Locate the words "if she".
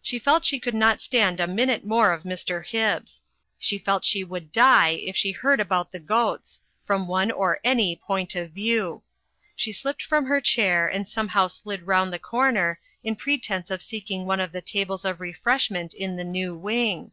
4.90-5.32